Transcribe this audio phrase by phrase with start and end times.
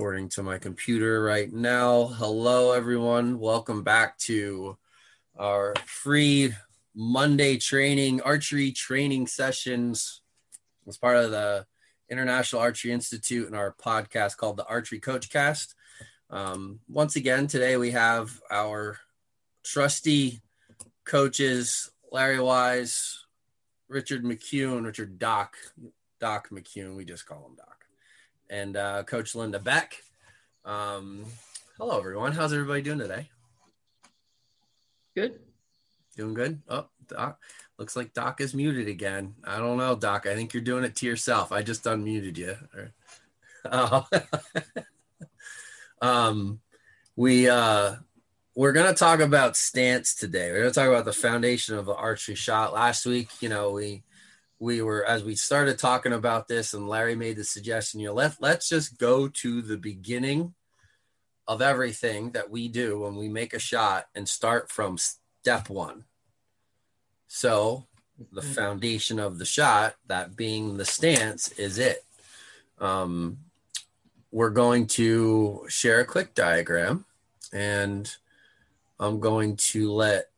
[0.00, 2.06] According to my computer right now.
[2.06, 3.38] Hello, everyone.
[3.38, 4.78] Welcome back to
[5.38, 6.54] our free
[6.94, 10.22] Monday training, archery training sessions
[10.88, 11.66] as part of the
[12.08, 15.74] International Archery Institute and our podcast called the Archery Coach Cast.
[16.30, 18.98] Um, once again, today we have our
[19.62, 20.40] trusty
[21.04, 23.26] coaches, Larry Wise,
[23.86, 25.58] Richard McCune, Richard Doc,
[26.20, 26.96] Doc McCune.
[26.96, 27.79] We just call him Doc
[28.50, 30.02] and uh, Coach Linda Beck.
[30.64, 31.24] Um,
[31.78, 32.32] hello, everyone.
[32.32, 33.30] How's everybody doing today?
[35.14, 35.38] Good.
[36.16, 36.60] Doing good.
[36.68, 37.40] Oh, Doc.
[37.78, 39.34] Looks like Doc is muted again.
[39.44, 40.26] I don't know, Doc.
[40.26, 41.52] I think you're doing it to yourself.
[41.52, 42.56] I just unmuted you.
[43.70, 44.06] Oh.
[46.00, 46.60] um,
[47.14, 47.96] we uh,
[48.56, 50.50] we're gonna talk about stance today.
[50.50, 52.72] We're gonna talk about the foundation of the archery shot.
[52.72, 54.02] Last week, you know, we
[54.60, 58.14] we were as we started talking about this and larry made the suggestion you know
[58.14, 60.54] let, let's just go to the beginning
[61.48, 66.04] of everything that we do when we make a shot and start from step one
[67.26, 67.86] so
[68.32, 68.52] the mm-hmm.
[68.52, 72.04] foundation of the shot that being the stance is it
[72.78, 73.38] um,
[74.30, 77.04] we're going to share a click diagram
[77.52, 78.14] and
[79.00, 80.29] i'm going to let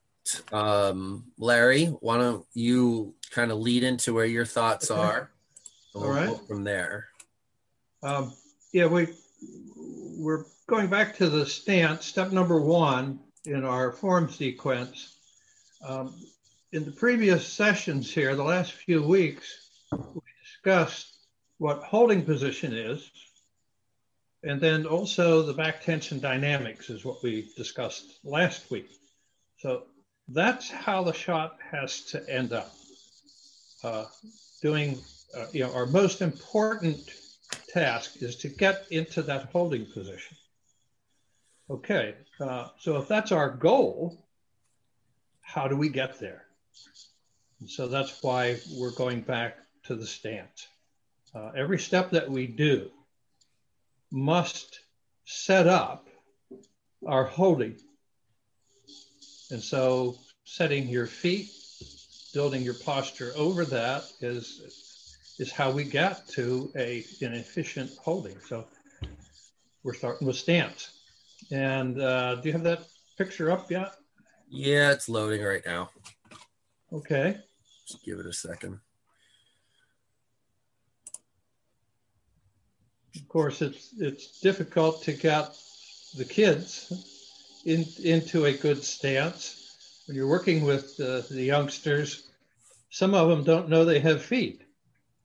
[0.53, 5.01] um, larry why don't you kind of lead into where your thoughts okay.
[5.01, 5.31] are.
[5.95, 6.37] We'll All right.
[6.47, 7.09] From there.
[8.03, 8.33] Um,
[8.73, 9.09] yeah, we
[10.17, 12.07] we're going back to the stance.
[12.07, 15.17] Step number one in our form sequence.
[15.85, 16.15] Um,
[16.73, 21.15] in the previous sessions here, the last few weeks, we discussed
[21.59, 23.11] what holding position is,
[24.43, 28.89] and then also the back tension dynamics is what we discussed last week.
[29.59, 29.85] So
[30.35, 32.73] that's how the shot has to end up
[33.85, 34.05] uh,
[34.61, 34.99] doing,
[35.37, 36.99] uh, you know, our most important
[37.69, 40.37] task is to get into that holding position.
[41.71, 44.25] Okay, uh, so if that's our goal,
[45.41, 46.45] how do we get there?
[47.61, 50.67] And so that's why we're going back to the stance.
[51.35, 52.91] Uh, every step that we do
[54.11, 54.81] must
[55.25, 56.09] set up
[57.07, 57.77] our holding.
[59.53, 61.51] And so setting your feet
[62.33, 68.39] building your posture over that is is how we get to a an efficient holding.
[68.49, 68.67] So
[69.83, 70.91] we're starting with stance.
[71.51, 72.87] And uh, do you have that
[73.19, 73.93] picture up yet?
[74.49, 75.91] Yeah, it's loading right now.
[76.93, 77.39] Okay.
[77.89, 78.79] Just give it a second.
[83.17, 85.55] Of course, it's it's difficult to get
[86.17, 87.12] the kids
[87.65, 92.29] in, into a good stance when you're working with the, the youngsters,
[92.91, 94.63] some of them don't know they have feet.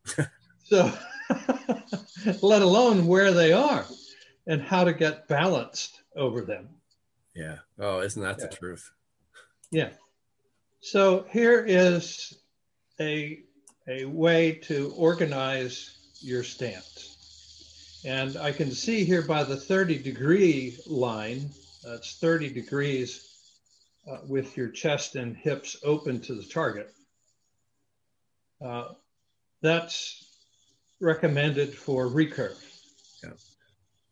[0.63, 0.91] so,
[2.41, 3.85] let alone where they are
[4.45, 6.69] and how to get balanced over them.
[7.35, 7.57] Yeah.
[7.79, 8.47] Oh, isn't that yeah.
[8.47, 8.91] the truth?
[9.71, 9.89] Yeah.
[10.79, 12.37] So here is
[12.99, 13.43] a,
[13.87, 18.01] a way to organize your stance.
[18.05, 21.49] And I can see here by the 30 degree line,
[21.87, 23.29] that's 30 degrees
[24.11, 26.93] uh, with your chest and hips open to the target.
[28.63, 28.89] Uh,
[29.61, 30.25] that's
[30.99, 32.57] recommended for recurve.
[33.23, 33.31] Yeah.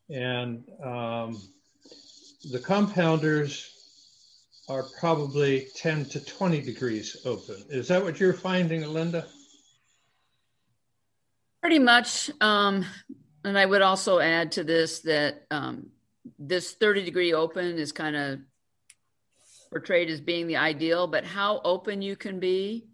[0.09, 1.41] And um,
[2.51, 3.71] the compounders
[4.69, 7.57] are probably 10 to 20 degrees open.
[7.69, 9.25] Is that what you're finding, Linda?
[11.61, 12.31] Pretty much.
[12.41, 12.85] Um,
[13.43, 15.91] and I would also add to this that um,
[16.39, 18.39] this 30 degree open is kind of
[19.69, 22.87] portrayed as being the ideal, but how open you can be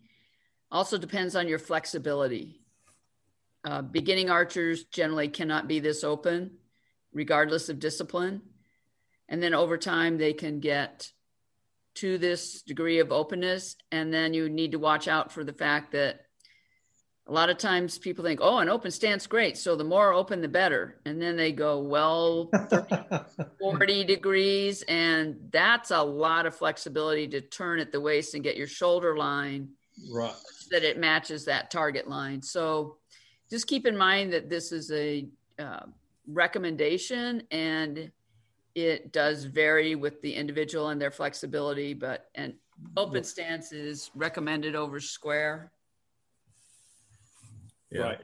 [0.72, 2.62] also depends on your flexibility.
[3.64, 6.52] Uh, beginning archers generally cannot be this open,
[7.14, 8.42] regardless of discipline.
[9.30, 11.12] And then over time, they can get
[11.96, 13.76] to this degree of openness.
[13.92, 16.26] And then you need to watch out for the fact that
[17.32, 19.58] a lot of times people think, oh, an open stance, great.
[19.58, 20.98] So the more open, the better.
[21.06, 22.96] And then they go, well, 30,
[23.60, 24.82] 40 degrees.
[24.90, 29.16] And that's a lot of flexibility to turn at the waist and get your shoulder
[29.16, 29.70] line
[30.14, 30.34] right.
[30.72, 32.42] that it matches that target line.
[32.42, 32.98] So
[33.50, 35.26] just keep in mind that this is a
[35.58, 35.86] uh,
[36.28, 38.12] recommendation and
[38.76, 42.56] it does vary with the individual and their flexibility, but an
[42.98, 45.72] open stance is recommended over square
[47.92, 48.02] yeah.
[48.02, 48.22] Right.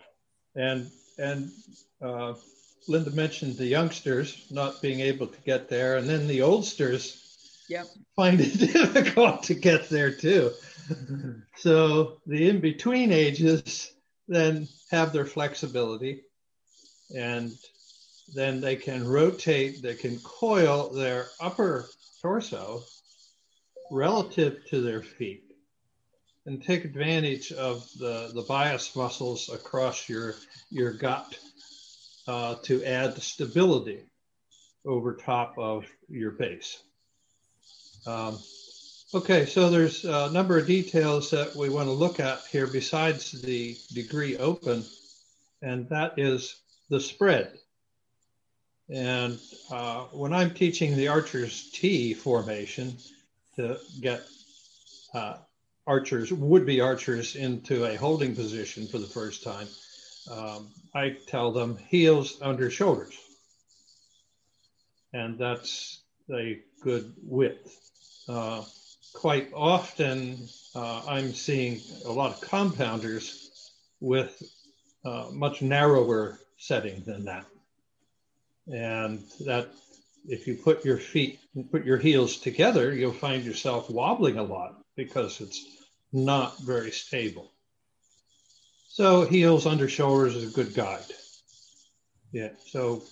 [0.55, 1.51] And and
[2.01, 2.33] uh,
[2.87, 7.85] Linda mentioned the youngsters not being able to get there, and then the oldsters yep.
[8.15, 10.51] find it difficult to get there too.
[11.57, 13.93] so the in between ages
[14.27, 16.23] then have their flexibility,
[17.15, 17.51] and
[18.35, 21.87] then they can rotate, they can coil their upper
[22.21, 22.81] torso
[23.91, 25.46] relative to their feet
[26.47, 30.33] and take advantage of the, the bias muscles across your,
[30.71, 31.37] your gut
[32.25, 33.99] uh, to add stability
[34.85, 36.81] over top of your base.
[38.05, 38.39] Um,
[39.13, 43.41] okay, so there's a number of details that we want to look at here besides
[43.41, 44.85] the degree open,
[45.61, 47.59] and that is the spread.
[48.89, 49.37] And
[49.69, 52.95] uh, when I'm teaching the archer's T formation
[53.57, 54.23] to get
[55.13, 55.37] uh,
[55.87, 59.67] archers, would-be archers into a holding position for the first time,
[60.29, 63.17] um, I tell them heels under shoulders.
[65.13, 66.01] And that's
[66.31, 67.73] a good width.
[68.27, 68.63] Uh,
[69.13, 74.43] quite often, uh, I'm seeing a lot of compounders with
[75.05, 77.45] uh, much narrower setting than that.
[78.67, 79.69] And that
[80.27, 81.39] if you put your feet,
[81.71, 85.76] put your heels together, you'll find yourself wobbling a lot because it's
[86.11, 87.51] not very stable.
[88.89, 91.03] So heels under shoulders is a good guide.
[92.31, 92.49] Yeah.
[92.65, 93.03] So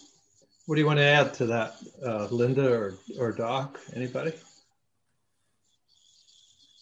[0.65, 3.79] what do you want to add to that, uh, Linda or, or Doc?
[3.95, 4.33] Anybody?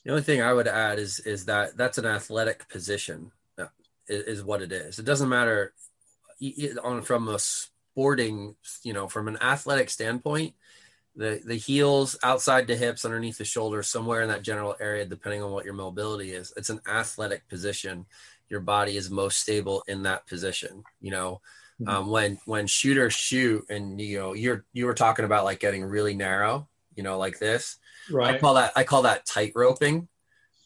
[0.06, 3.68] The only thing I would add is is that that's an athletic position, uh,
[4.08, 5.00] is, is what it is.
[5.00, 5.74] It doesn't matter
[6.84, 10.56] on from a sporting, you know, from an athletic standpoint,
[11.16, 15.44] the the heels outside the hips, underneath the shoulders, somewhere in that general area, depending
[15.44, 16.54] on what your mobility is.
[16.58, 18.06] It's an athletic position.
[18.50, 20.84] Your body is most stable in that position.
[21.02, 21.42] You know,
[21.82, 21.90] mm-hmm.
[21.90, 25.84] um, when when shooters shoot, and you know, you're you were talking about like getting
[25.84, 27.78] really narrow, you know, like this
[28.10, 28.36] Right.
[28.36, 30.08] I call that I call that tight roping.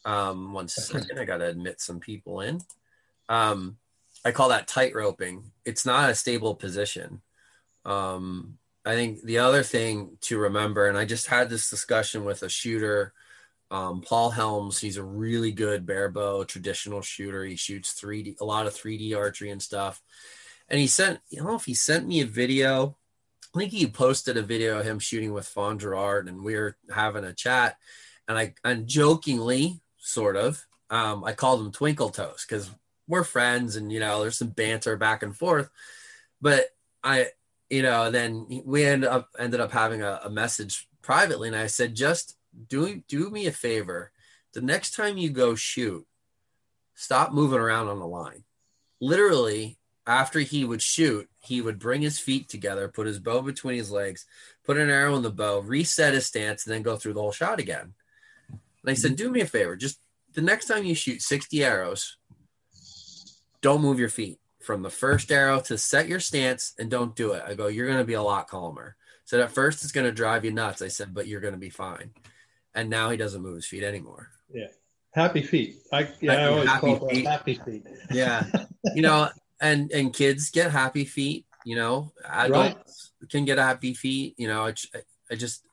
[0.04, 2.60] Um, one second, I got to admit some people in.
[3.28, 3.76] Um,
[4.24, 5.52] I call that tight roping.
[5.64, 7.20] It's not a stable position.
[7.84, 12.42] Um, I think the other thing to remember, and I just had this discussion with
[12.42, 13.12] a shooter,
[13.70, 14.78] um, Paul Helms.
[14.78, 17.44] He's a really good barebow traditional shooter.
[17.44, 20.00] He shoots 3D, a lot of 3D archery and stuff.
[20.68, 22.96] And he sent, you know, if he sent me a video
[23.54, 26.76] I think he posted a video of him shooting with Fawn Gerard, and we were
[26.94, 27.76] having a chat.
[28.26, 32.70] And I, and jokingly, sort of, um, I called him Twinkle Toes because
[33.06, 35.70] we're friends, and you know, there's some banter back and forth.
[36.42, 36.66] But
[37.02, 37.28] I,
[37.70, 41.66] you know, then we ended up ended up having a, a message privately, and I
[41.66, 42.36] said, just
[42.68, 44.12] do do me a favor.
[44.54, 46.06] The next time you go shoot,
[46.94, 48.44] stop moving around on the line.
[49.00, 53.76] Literally, after he would shoot, he would bring his feet together, put his bow between
[53.76, 54.24] his legs,
[54.64, 57.32] put an arrow in the bow, reset his stance, and then go through the whole
[57.32, 57.92] shot again.
[58.48, 59.26] And I said, mm-hmm.
[59.26, 60.00] Do me a favor, just
[60.32, 62.16] the next time you shoot 60 arrows,
[63.60, 64.38] don't move your feet
[64.68, 67.42] from the first arrow to set your stance and don't do it.
[67.46, 68.96] I go, You're going to be a lot calmer.
[69.24, 70.82] So at first it's going to drive you nuts.
[70.82, 72.10] I said, But you're going to be fine.
[72.74, 74.28] And now he doesn't move his feet anymore.
[74.52, 74.66] Yeah.
[75.14, 75.78] Happy feet.
[75.90, 77.26] I, yeah, happy, I always happy call feet.
[77.26, 77.86] happy feet.
[78.10, 78.44] Yeah.
[78.94, 83.30] you know, and and kids get happy feet you know adults right.
[83.30, 84.74] can get happy feet you know I,
[85.30, 85.64] I just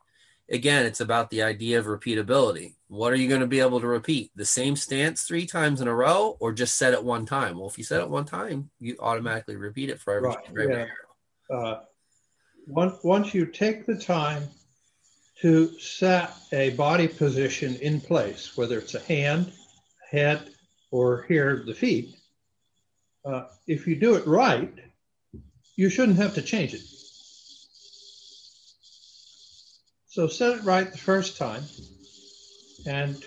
[0.49, 3.87] again it's about the idea of repeatability what are you going to be able to
[3.87, 7.57] repeat the same stance three times in a row or just set it one time
[7.57, 10.37] well if you set it one time you automatically repeat it for every, right.
[10.49, 10.87] every
[11.49, 11.55] yeah.
[11.55, 11.79] uh,
[12.67, 14.43] once, once you take the time
[15.41, 19.51] to set a body position in place whether it's a hand
[20.11, 20.49] head
[20.91, 22.15] or here the feet
[23.25, 24.73] uh, if you do it right,
[25.75, 26.81] you shouldn't have to change it.
[30.15, 31.65] So set it right the first time
[32.85, 33.21] and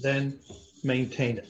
[0.00, 0.40] then
[0.82, 1.46] maintain it.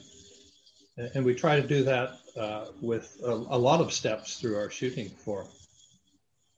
[1.14, 4.68] And we try to do that uh, with a, a, lot of steps through our
[4.68, 5.46] shooting form.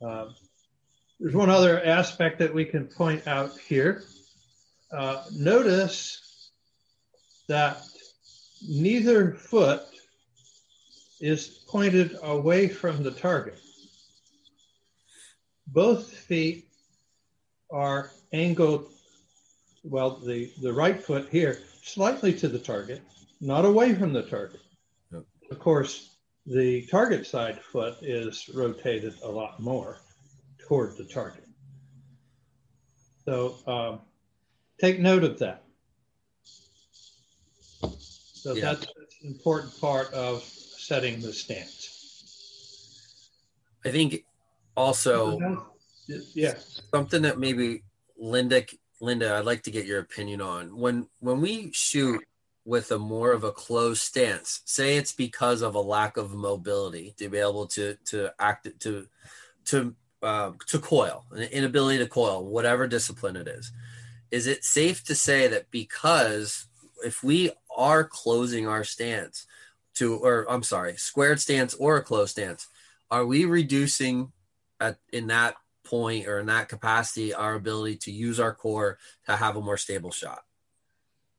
[0.00, 0.28] Uh,
[1.20, 4.02] there's one other aspect that we can point out here.
[4.90, 6.48] Uh, notice
[7.48, 7.82] that
[8.66, 9.82] neither foot
[11.20, 13.60] is pointed away from the target.
[15.66, 16.68] Both feet
[17.72, 18.90] are angled,
[19.82, 23.02] well, the, the right foot here, slightly to the target,
[23.40, 24.60] not away from the target.
[25.12, 25.24] Yep.
[25.50, 29.98] Of course, the target side foot is rotated a lot more
[30.58, 31.44] toward the target.
[33.24, 34.00] So um,
[34.80, 35.64] take note of that.
[38.32, 38.62] So yeah.
[38.62, 41.88] that's, that's an important part of setting the stance.
[43.84, 44.24] I think
[44.76, 45.71] also
[46.06, 46.54] yeah.
[46.94, 47.82] Something that maybe
[48.18, 48.64] Linda
[49.00, 50.76] Linda I'd like to get your opinion on.
[50.76, 52.22] When when we shoot
[52.64, 57.12] with a more of a closed stance say it's because of a lack of mobility
[57.18, 59.08] to be able to to act to
[59.64, 63.72] to uh, to coil, an inability to coil, whatever discipline it is,
[64.30, 66.68] is it safe to say that because
[67.04, 69.46] if we are closing our stance
[69.94, 72.68] to, or I'm sorry, squared stance or a closed stance,
[73.10, 74.32] are we reducing
[74.80, 79.36] at in that point or in that capacity our ability to use our core to
[79.36, 80.42] have a more stable shot?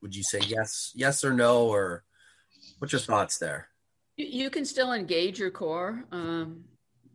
[0.01, 2.03] Would you say yes, yes or no, or
[2.79, 3.69] what's your thoughts there?
[4.17, 6.03] You can still engage your core.
[6.11, 6.65] Um,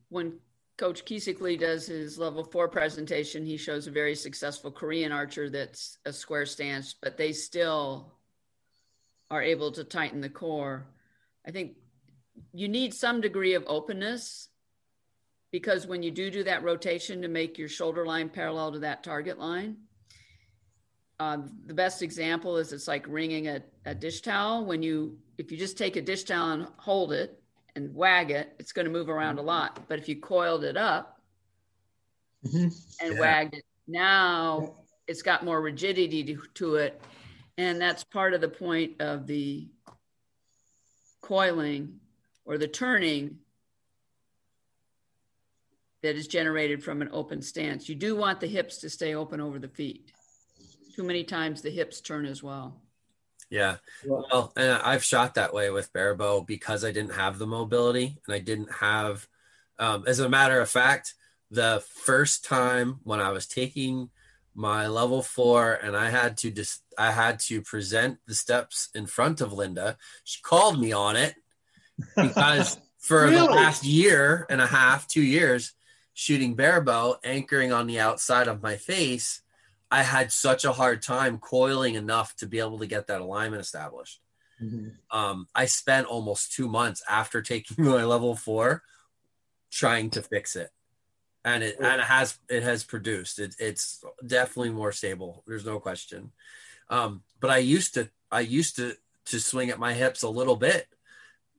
[0.08, 0.38] when
[0.78, 5.50] Coach Kisik Lee does his level four presentation, he shows a very successful Korean archer
[5.50, 8.12] that's a square stance, but they still
[9.30, 10.86] are able to tighten the core.
[11.46, 11.76] I think
[12.52, 14.47] you need some degree of openness
[15.50, 19.02] because when you do do that rotation to make your shoulder line parallel to that
[19.02, 19.76] target line,
[21.20, 24.64] uh, the best example is it's like wringing a, a dish towel.
[24.64, 27.42] When you, if you just take a dish towel and hold it
[27.74, 29.88] and wag it, it's going to move around a lot.
[29.88, 31.20] But if you coiled it up
[32.46, 32.68] mm-hmm.
[33.04, 33.20] and yeah.
[33.20, 34.76] wagged it, now
[35.08, 37.00] it's got more rigidity to, to it.
[37.56, 39.66] And that's part of the point of the
[41.20, 41.98] coiling
[42.44, 43.38] or the turning
[46.02, 47.88] that is generated from an open stance.
[47.88, 50.12] You do want the hips to stay open over the feet.
[50.94, 52.80] Too many times the hips turn as well.
[53.50, 53.76] Yeah.
[54.04, 58.34] Well, and I've shot that way with barebow because I didn't have the mobility and
[58.34, 59.26] I didn't have,
[59.78, 61.14] um, as a matter of fact,
[61.50, 64.10] the first time when I was taking
[64.54, 68.90] my level four and I had to just, dis- I had to present the steps
[68.94, 69.96] in front of Linda.
[70.24, 71.34] She called me on it
[72.16, 73.36] because for really?
[73.36, 75.72] the last year and a half, two years,
[76.18, 79.40] shooting barebow, anchoring on the outside of my face,
[79.88, 83.62] I had such a hard time coiling enough to be able to get that alignment
[83.62, 84.20] established.
[84.60, 85.16] Mm-hmm.
[85.16, 88.82] Um, I spent almost two months after taking my level four
[89.70, 90.70] trying to fix it.
[91.44, 95.44] And it and it has it has produced it, it's definitely more stable.
[95.46, 96.32] There's no question.
[96.90, 98.96] Um, but I used to I used to
[99.26, 100.88] to swing at my hips a little bit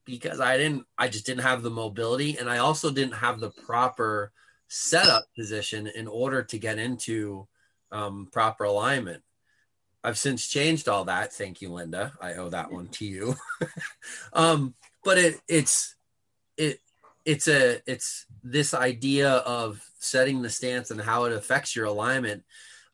[0.03, 3.51] because I didn't I just didn't have the mobility and I also didn't have the
[3.51, 4.33] proper
[4.69, 7.47] setup position in order to get into
[7.91, 9.23] um, proper alignment.
[10.03, 11.33] I've since changed all that.
[11.33, 12.13] Thank you, Linda.
[12.21, 13.35] I owe that one to you.
[14.33, 14.73] um,
[15.03, 15.95] but it it's
[16.55, 16.79] it
[17.25, 22.43] it's a it's this idea of setting the stance and how it affects your alignment.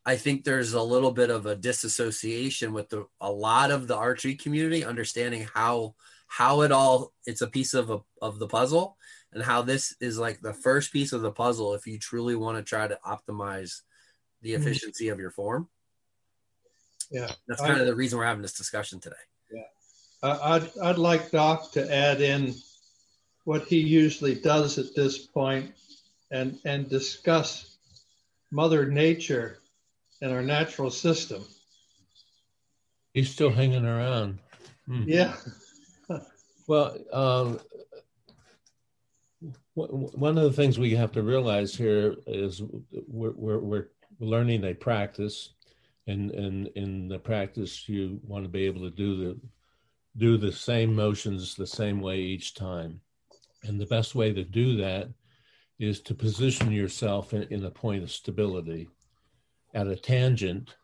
[0.04, 3.96] I think there's a little bit of a disassociation with the a lot of the
[3.96, 5.94] archery community understanding how
[6.26, 8.96] how it all it's a piece of a, of the puzzle
[9.36, 12.56] and how this is like the first piece of the puzzle if you truly want
[12.56, 13.82] to try to optimize
[14.40, 14.62] the mm-hmm.
[14.62, 15.12] efficiency mm-hmm.
[15.12, 15.68] of your form.
[17.10, 19.16] Yeah, that's kind I, of the reason we're having this discussion today.
[19.52, 22.54] Yeah, I'd I'd like Doc to add in
[23.44, 25.74] what he usually does at this point,
[26.30, 27.76] and and discuss
[28.50, 29.58] Mother Nature
[30.22, 31.44] and our natural system.
[33.12, 34.38] He's still hanging around.
[34.86, 35.04] Hmm.
[35.06, 35.36] Yeah.
[36.66, 37.60] well, um,
[39.74, 42.62] one of the things we have to realize here is
[43.06, 43.88] we're, we're, we're
[44.18, 45.52] learning a practice
[46.06, 49.40] and, and in the practice you want to be able to do the
[50.16, 53.00] do the same motions the same way each time.
[53.64, 55.10] And the best way to do that
[55.78, 58.88] is to position yourself in, in a point of stability
[59.74, 60.74] at a tangent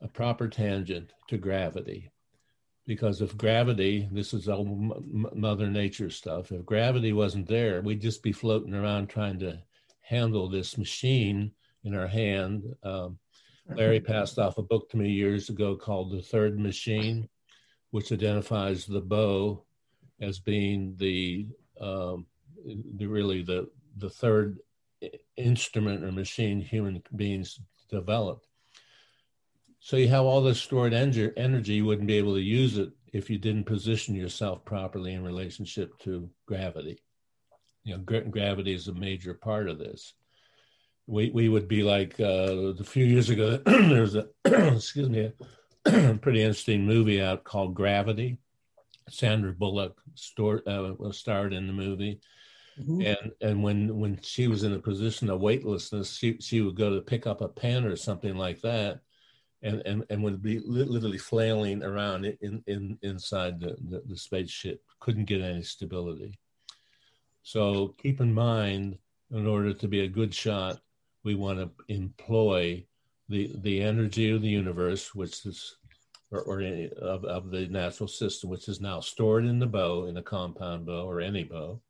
[0.00, 2.10] a proper tangent to gravity
[2.86, 4.64] because if gravity, this is all
[5.34, 9.58] Mother Nature stuff, if gravity wasn't there, we'd just be floating around trying to
[10.00, 11.52] handle this machine
[11.84, 12.74] in our hand.
[12.82, 13.18] Um,
[13.74, 17.28] Larry passed off a book to me years ago called The Third Machine,
[17.90, 19.64] which identifies the bow
[20.20, 21.46] as being the,
[21.80, 22.26] um,
[22.96, 24.58] the really the, the third
[25.36, 27.60] instrument or machine human beings
[27.90, 28.46] developed.
[29.84, 33.28] So you have all this stored energy, you wouldn't be able to use it if
[33.28, 37.00] you didn't position yourself properly in relationship to gravity.
[37.82, 40.14] You know, gra- gravity is a major part of this.
[41.06, 43.58] We we would be like uh, a few years ago.
[43.66, 45.30] there's a excuse me,
[45.84, 48.38] a pretty interesting movie out called Gravity.
[49.10, 52.20] Sandra Bullock stored, uh, starred in the movie.
[52.80, 53.02] Mm-hmm.
[53.02, 56.94] And and when when she was in a position of weightlessness, she she would go
[56.94, 59.00] to pick up a pen or something like that,
[59.64, 64.82] and, and, and would be literally flailing around in, in, inside the, the, the spaceship,
[65.00, 66.38] couldn't get any stability.
[67.42, 68.98] So keep in mind,
[69.30, 70.80] in order to be a good shot,
[71.24, 72.84] we want to employ
[73.28, 75.76] the, the energy of the universe, which is,
[76.30, 80.04] or, or any, of, of the natural system, which is now stored in the bow,
[80.04, 81.80] in a compound bow or any bow.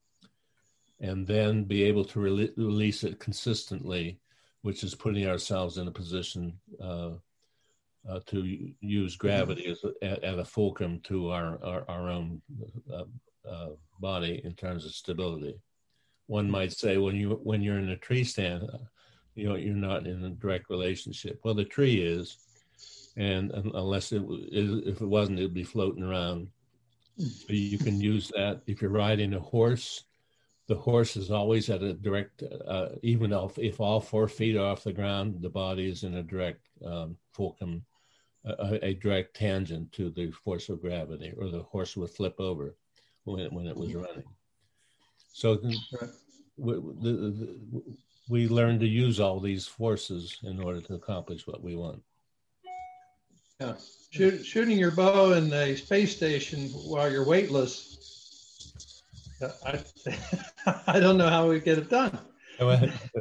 [1.01, 4.19] and then be able to re- release it consistently,
[4.63, 7.11] which is putting ourselves in a position uh,
[8.09, 12.41] uh, to use gravity as a, at, a fulcrum to our our, our own
[12.93, 13.05] uh,
[13.49, 13.71] uh,
[14.01, 15.55] body in terms of stability.
[16.27, 18.79] One might say when you when you're in a tree stand, uh,
[19.35, 21.41] you know you're not in a direct relationship.
[21.45, 22.39] Well, the tree is,
[23.17, 26.49] and unless it if it wasn't, it'd be floating around.
[27.49, 30.05] You can use that if you're riding a horse.
[30.67, 34.65] The horse is always at a direct, uh, even if, if all four feet are
[34.65, 37.85] off the ground, the body is in a direct um, fulcrum,
[38.45, 42.77] a, a direct tangent to the force of gravity, or the horse would flip over
[43.25, 44.03] when, when it was mm-hmm.
[44.03, 44.25] running.
[45.33, 45.61] So
[46.57, 47.83] we, the, the,
[48.29, 52.03] we learn to use all these forces in order to accomplish what we want.
[53.61, 53.75] Yeah.
[54.11, 59.03] Shoot, shooting your bow in a space station while you're weightless,
[59.67, 59.81] I,
[60.87, 62.19] I don't know how we get it done.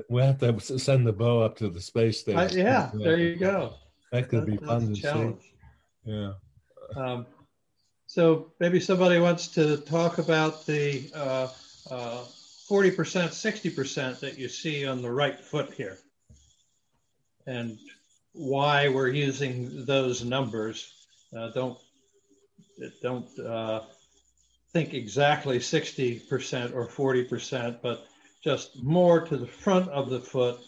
[0.10, 2.39] We have to send the bow up to the space station.
[2.39, 3.74] Uh, yeah, there you go.
[4.13, 5.34] That could be fun to see.
[6.05, 6.34] Yeah.
[6.96, 7.25] Um,
[8.05, 11.48] so maybe somebody wants to talk about the uh,
[11.89, 12.24] uh,
[12.70, 15.98] 40%, 60% that you see on the right foot here
[17.48, 17.79] and
[18.34, 20.93] why we're using those numbers.
[21.36, 21.79] Uh, don't
[23.01, 23.82] don't uh,
[24.74, 28.05] think exactly 60% or 40%, but
[28.43, 30.60] just more to the front of the foot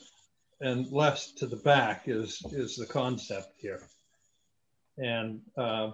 [0.62, 3.84] and less to the back is, is the concept here.
[4.98, 5.92] And uh,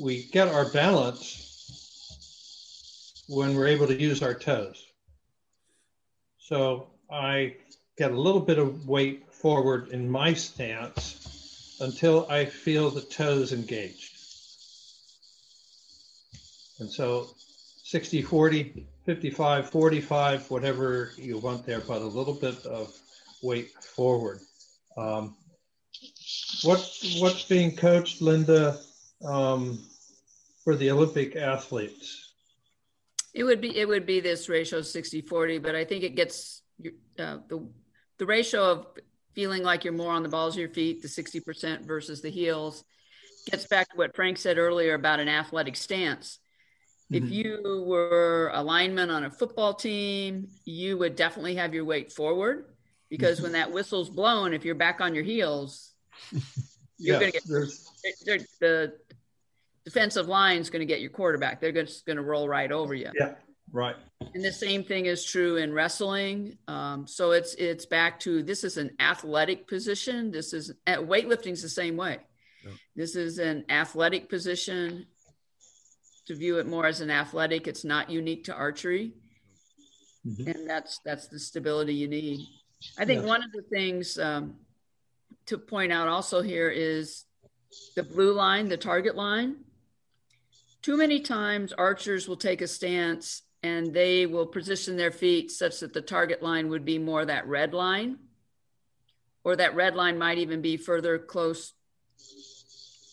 [0.00, 1.52] we get our balance
[3.28, 4.84] when we're able to use our toes.
[6.38, 7.56] So I
[7.96, 13.52] get a little bit of weight forward in my stance until I feel the toes
[13.52, 14.18] engaged.
[16.80, 17.28] And so
[17.84, 22.96] 60, 40, 55, 45, whatever you want there, but a little bit of
[23.42, 24.40] weight forward.
[24.96, 25.34] Um,
[26.62, 26.78] what,
[27.18, 28.78] what's being coached, Linda,
[29.24, 29.82] um,
[30.64, 32.32] for the Olympic athletes?
[33.34, 36.60] It would be it would be this ratio 60 40, but I think it gets
[37.18, 37.66] uh, the
[38.18, 38.86] the ratio of
[39.34, 42.84] feeling like you're more on the balls of your feet, the 60% versus the heels,
[43.50, 46.38] gets back to what Frank said earlier about an athletic stance.
[47.12, 47.26] Mm-hmm.
[47.26, 52.12] If you were a lineman on a football team, you would definitely have your weight
[52.12, 52.66] forward
[53.10, 55.92] because when that whistle's blown, if you're back on your heels,
[56.98, 58.94] you're going to get the
[59.84, 61.60] defensive line is going to get your quarterback.
[61.60, 63.10] They're just going to roll right over you.
[63.14, 63.34] Yeah,
[63.72, 63.96] right.
[64.34, 66.56] And the same thing is true in wrestling.
[66.68, 70.30] Um, so it's it's back to this is an athletic position.
[70.30, 72.18] This is uh, weightlifting the same way.
[72.64, 72.72] Yeah.
[72.96, 75.06] This is an athletic position.
[76.28, 79.12] To view it more as an athletic, it's not unique to archery,
[80.26, 80.48] mm-hmm.
[80.48, 82.46] and that's that's the stability you need.
[82.96, 83.28] I think yeah.
[83.28, 84.54] one of the things um,
[85.46, 87.24] to point out also here is
[87.96, 89.56] the blue line, the target line
[90.82, 95.78] too many times, archers will take a stance and they will position their feet such
[95.80, 98.18] that the target line would be more that red line,
[99.44, 101.72] or that red line might even be further close,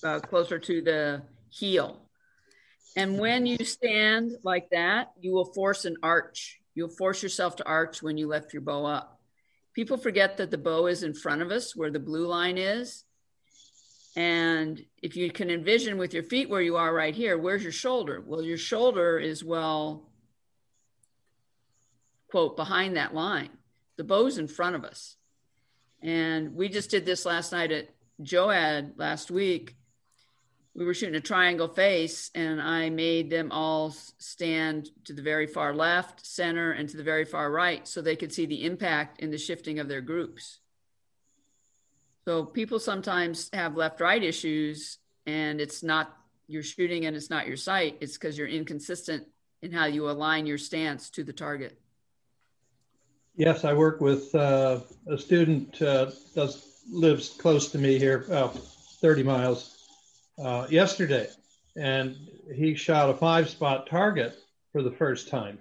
[0.04, 2.09] uh, closer to the heel.
[3.00, 6.60] And when you stand like that, you will force an arch.
[6.76, 9.22] You'll force yourself to arch when you lift your bow up.
[9.74, 13.06] People forget that the bow is in front of us where the blue line is.
[14.18, 17.72] And if you can envision with your feet where you are right here, where's your
[17.72, 18.22] shoulder?
[18.28, 20.10] Well, your shoulder is well,
[22.30, 23.52] quote, behind that line.
[23.96, 25.16] The bow's in front of us.
[26.02, 27.88] And we just did this last night at
[28.22, 29.78] JOAD last week.
[30.80, 35.46] We were shooting a triangle face, and I made them all stand to the very
[35.46, 39.20] far left, center, and to the very far right so they could see the impact
[39.20, 40.60] in the shifting of their groups.
[42.24, 46.16] So people sometimes have left right issues and it's not
[46.48, 47.98] your shooting and it's not your sight.
[48.00, 49.28] It's because you're inconsistent
[49.62, 51.78] in how you align your stance to the target.
[53.36, 58.48] Yes, I work with uh, a student uh, does lives close to me here, uh,
[58.48, 59.79] 30 miles,
[60.42, 61.28] uh, yesterday,
[61.76, 62.16] and
[62.54, 64.38] he shot a five spot target
[64.72, 65.60] for the first time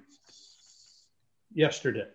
[1.52, 2.06] yesterday.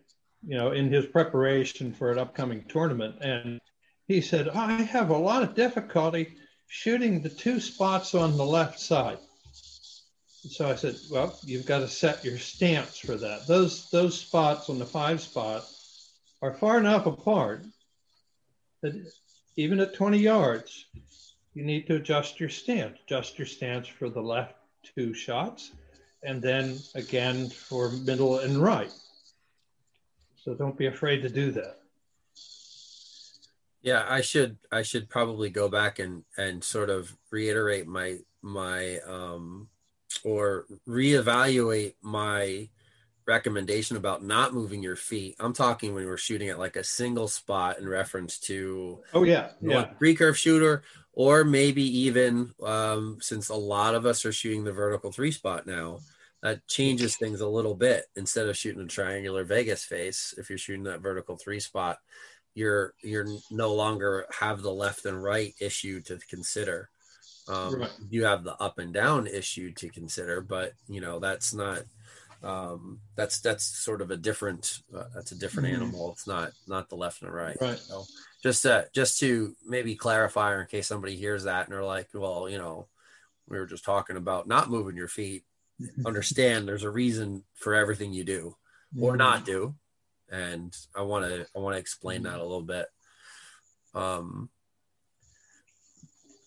[0.46, 3.62] You know, in his preparation for an upcoming tournament, and
[4.08, 6.36] he said, I have a lot of difficulty
[6.68, 9.20] shooting the two spots on the left side.
[10.50, 13.48] So I said, well, you've got to set your stance for that.
[13.48, 15.66] Those, those spots on the five spot
[16.42, 17.64] are far enough apart
[18.82, 18.94] that
[19.56, 20.86] even at 20 yards,
[21.54, 24.56] you need to adjust your stance, adjust your stance for the left
[24.96, 25.72] two shots
[26.24, 28.92] and then again for middle and right.
[30.36, 31.80] So don't be afraid to do that.
[33.82, 39.00] Yeah, I should I should probably go back and and sort of reiterate my my
[39.08, 39.68] um
[40.24, 42.70] or reevaluate my
[43.26, 45.36] recommendation about not moving your feet.
[45.40, 49.50] I'm talking when we're shooting at like a single spot in reference to oh yeah,
[49.62, 49.92] yeah.
[50.00, 55.12] recurve shooter or maybe even um, since a lot of us are shooting the vertical
[55.12, 56.00] three spot now,
[56.42, 58.06] that changes things a little bit.
[58.16, 62.00] Instead of shooting a triangular Vegas face, if you're shooting that vertical three spot,
[62.56, 66.90] you're you're no longer have the left and right issue to consider.
[67.48, 67.92] Um, right.
[68.10, 71.84] You have the up and down issue to consider, but you know that's not
[72.44, 75.84] um, that's that's sort of a different uh, that's a different mm-hmm.
[75.84, 76.12] animal.
[76.12, 77.58] It's not not the left and the right.
[77.60, 77.78] Right.
[77.78, 78.04] So
[78.44, 82.10] just uh, just to maybe clarify, or in case somebody hears that and they're like,
[82.14, 82.88] well, you know,
[83.48, 85.46] we were just talking about not moving your feet.
[86.06, 88.56] Understand there's a reason for everything you do
[89.00, 89.74] or not do,
[90.30, 92.86] and I want to I want to explain that a little bit.
[93.96, 94.50] Um,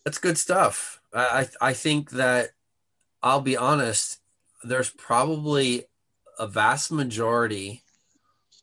[0.04, 1.00] that's good stuff.
[1.14, 2.50] I I think that
[3.22, 4.20] I'll be honest.
[4.62, 5.84] There's probably
[6.38, 7.82] a vast majority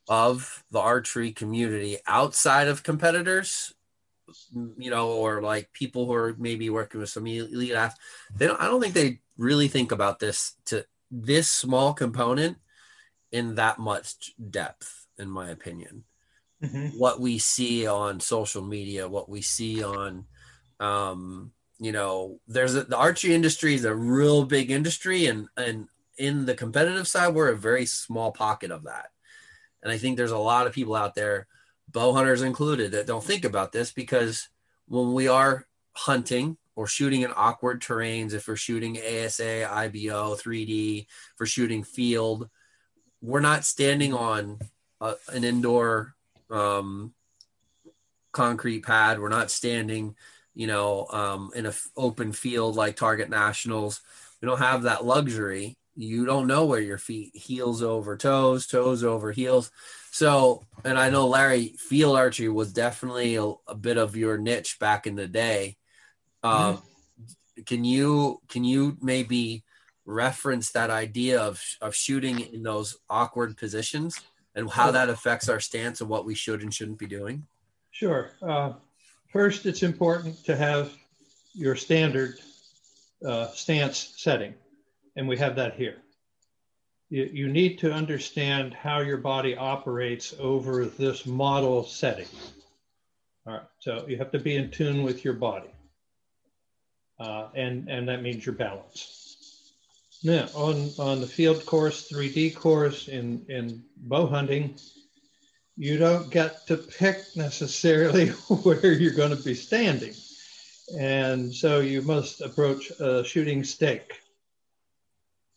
[0.07, 3.73] of the archery community outside of competitors
[4.77, 7.99] you know or like people who are maybe working with some elite athletes
[8.35, 12.57] they don't i don't think they really think about this to this small component
[13.31, 16.03] in that much depth in my opinion
[16.63, 16.87] mm-hmm.
[16.97, 20.25] what we see on social media what we see on
[20.79, 25.87] um you know there's a, the archery industry is a real big industry and and
[26.17, 29.12] in the competitive side we're a very small pocket of that
[29.83, 31.45] and I think there's a lot of people out there,
[31.91, 34.47] bow hunters included, that don't think about this because
[34.87, 41.05] when we are hunting or shooting in awkward terrains, if we're shooting ASA, IBO, 3D,
[41.35, 42.49] for shooting field,
[43.21, 44.57] we're not standing on
[45.01, 46.15] a, an indoor
[46.49, 47.13] um,
[48.31, 49.19] concrete pad.
[49.19, 50.15] We're not standing,
[50.55, 54.01] you know, um, in an open field like Target Nationals.
[54.41, 59.03] We don't have that luxury you don't know where your feet heels over toes toes
[59.03, 59.71] over heels.
[60.11, 64.77] So and i know larry field archery was definitely a, a bit of your niche
[64.79, 65.77] back in the day.
[66.43, 67.61] Um, mm-hmm.
[67.65, 69.63] can you can you maybe
[70.05, 74.19] reference that idea of of shooting in those awkward positions
[74.55, 77.45] and how that affects our stance and what we should and shouldn't be doing?
[77.91, 78.31] Sure.
[78.41, 78.73] Uh,
[79.31, 80.91] first it's important to have
[81.53, 82.35] your standard
[83.25, 84.53] uh, stance setting
[85.15, 85.97] and we have that here.
[87.09, 92.27] You, you need to understand how your body operates over this model setting.
[93.45, 95.69] All right, so you have to be in tune with your body.
[97.19, 99.71] Uh, and, and that means your balance.
[100.23, 104.75] Now, on, on the field course, 3D course in, in bow hunting,
[105.75, 108.29] you don't get to pick necessarily
[108.63, 110.13] where you're going to be standing.
[110.97, 114.22] And so you must approach a shooting stake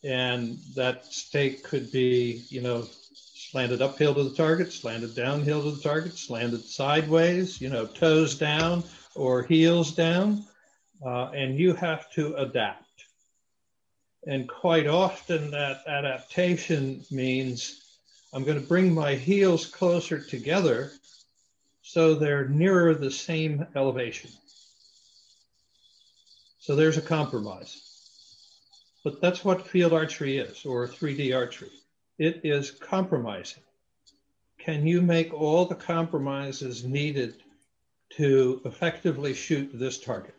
[0.07, 2.87] and that stake could be, you know,
[3.35, 8.37] slanted uphill to the target, slanted downhill to the target, slanted sideways, you know, toes
[8.37, 10.45] down or heels down,
[11.05, 12.85] uh, and you have to adapt.
[14.27, 17.81] And quite often that adaptation means
[18.33, 20.93] I'm going to bring my heels closer together
[21.83, 24.31] so they're nearer the same elevation.
[26.59, 27.86] So there's a compromise.
[29.07, 31.71] But that's what field archery is, or 3D archery.
[32.19, 33.63] It is compromising.
[34.59, 37.37] Can you make all the compromises needed
[38.17, 40.35] to effectively shoot this target?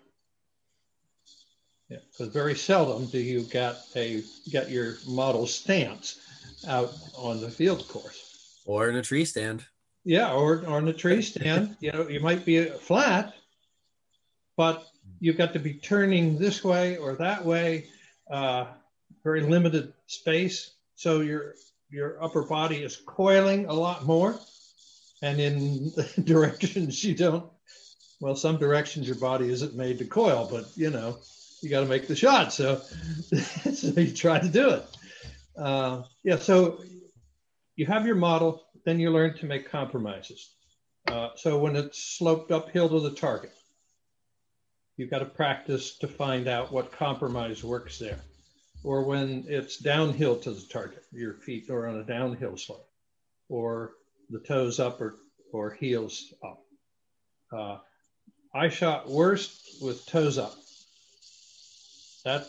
[1.88, 6.20] Yeah, because very seldom do you get a get your model stance
[6.68, 8.64] out on the field course.
[8.66, 9.64] Or in a tree stand.
[10.04, 11.78] Yeah, or, or in a tree stand.
[11.80, 13.34] you know, you might be flat,
[14.58, 14.86] but
[15.22, 17.88] you've got to be turning this way or that way
[18.30, 18.68] uh,
[19.24, 20.72] very limited space.
[20.96, 21.56] So your
[21.90, 24.38] your upper body is coiling a lot more,
[25.22, 25.92] and in
[26.24, 27.46] directions you don't.
[28.20, 31.18] Well, some directions your body isn't made to coil, but you know
[31.62, 32.54] you got to make the shot.
[32.54, 32.78] So,
[33.74, 34.86] so you try to do it.
[35.58, 36.38] Uh, yeah.
[36.38, 36.84] So
[37.76, 40.52] you have your model, then you learn to make compromises.
[41.08, 43.54] Uh, so when it's sloped uphill to the target,
[44.98, 48.20] You've got to practice to find out what compromise works there.
[48.84, 52.90] Or when it's downhill to the target, your feet are on a downhill slope,
[53.48, 53.94] or
[54.30, 55.16] the toes up or,
[55.54, 56.64] or heels up.
[57.52, 57.78] Uh,
[58.54, 60.56] I shot worst with toes up.
[62.26, 62.48] That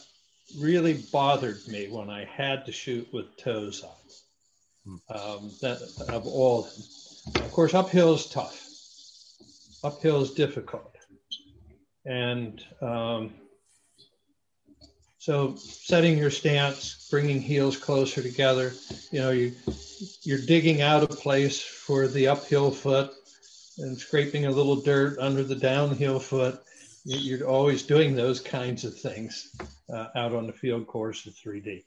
[0.59, 4.01] really bothered me when I had to shoot with toes up.
[5.15, 6.67] Um, that of all,
[7.35, 8.65] of course, uphill is tough.
[9.85, 10.97] Uphill is difficult,
[12.09, 13.35] and um,
[15.19, 18.73] so setting your stance, bringing heels closer together.
[19.13, 19.53] You know, you
[20.23, 23.11] you're digging out a place for the uphill foot
[23.79, 26.61] and scraping a little dirt under the downhill foot.
[27.05, 29.55] You're always doing those kinds of things
[29.93, 31.85] uh, out on the field course of 3D.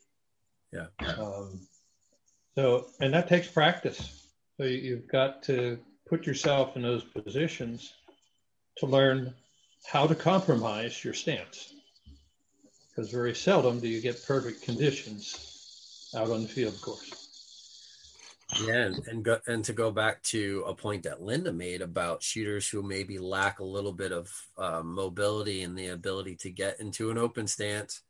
[0.71, 0.87] Yeah.
[1.17, 1.61] Um,
[2.55, 4.27] so, and that takes practice.
[4.57, 7.93] So you've got to put yourself in those positions
[8.77, 9.33] to learn
[9.85, 11.73] how to compromise your stance.
[12.89, 17.17] Because very seldom do you get perfect conditions out on the field course.
[18.65, 22.21] Yeah, and and, go, and to go back to a point that Linda made about
[22.21, 26.79] shooters who maybe lack a little bit of uh, mobility and the ability to get
[26.79, 28.01] into an open stance.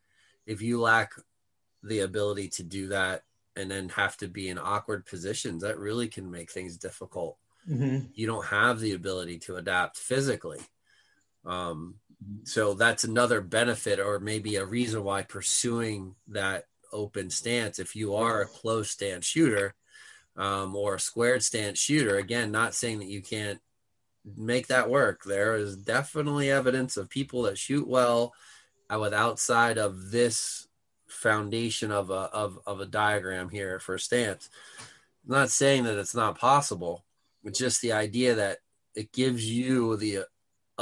[0.47, 1.11] If you lack
[1.83, 3.23] the ability to do that
[3.55, 7.37] and then have to be in awkward positions, that really can make things difficult.
[7.69, 8.07] Mm-hmm.
[8.15, 10.59] You don't have the ability to adapt physically.
[11.45, 11.95] Um,
[12.43, 18.15] so that's another benefit, or maybe a reason why pursuing that open stance, if you
[18.15, 19.73] are a close stance shooter
[20.35, 22.17] um, or a squared stance shooter.
[22.17, 23.59] Again, not saying that you can't
[24.37, 25.23] make that work.
[25.23, 28.33] There is definitely evidence of people that shoot well
[28.93, 30.67] uh, with outside of this
[31.07, 34.49] foundation of a of, of a diagram here for stance.
[35.25, 37.03] I'm not saying that it's not possible.
[37.43, 38.59] It's just the idea that
[38.95, 40.25] it gives you the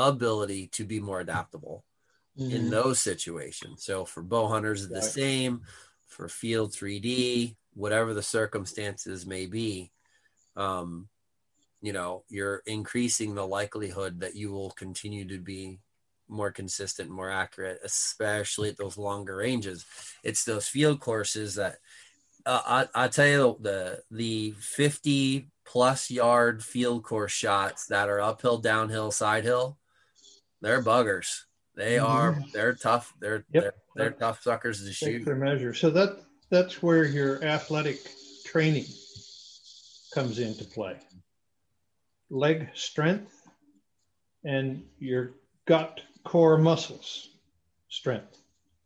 [0.07, 1.83] ability to be more adaptable
[2.39, 2.55] Mm-hmm.
[2.55, 3.83] in those situations.
[3.83, 5.61] So for bow hunters, the same.
[6.07, 9.91] For field 3D, whatever the circumstances may be,
[10.55, 11.09] um,
[11.81, 15.79] you know, you're increasing the likelihood that you will continue to be
[16.27, 19.85] more consistent, more accurate, especially at those longer ranges.
[20.23, 21.77] It's those field courses that
[22.45, 28.21] uh, I I tell you the the 50 plus yard field course shots that are
[28.21, 29.77] uphill, downhill, side hill,
[30.61, 31.27] they're buggers.
[31.75, 33.13] They are they're tough.
[33.19, 33.63] They're Yep.
[33.63, 35.25] they're, they're tough suckers to Take shoot.
[35.25, 35.73] their measure.
[35.73, 37.99] So that that's where your athletic
[38.45, 38.85] training
[40.13, 40.97] comes into play.
[42.29, 43.47] Leg strength
[44.43, 45.31] and your
[45.65, 47.29] gut core muscles
[47.89, 48.37] strength.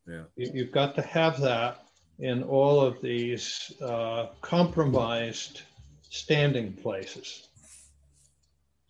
[0.07, 0.23] Yeah.
[0.35, 1.85] You, you've got to have that
[2.19, 5.61] in all of these uh, compromised
[6.09, 7.47] standing places.